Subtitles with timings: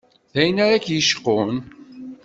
[0.33, 1.57] D ayen ara k-yecqun?